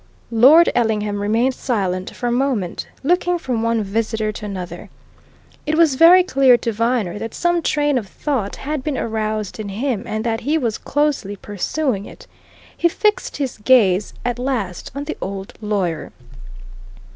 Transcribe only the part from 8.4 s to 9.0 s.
had been